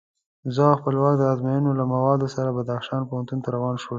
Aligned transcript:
زه 0.53 0.63
او 0.71 0.77
خپلواک 0.79 1.15
د 1.19 1.23
ازموینو 1.33 1.71
له 1.79 1.83
موادو 1.93 2.27
سره 2.35 2.55
بدخشان 2.57 3.01
پوهنتون 3.09 3.39
ته 3.43 3.49
روان 3.55 3.75
شوو. 3.81 3.89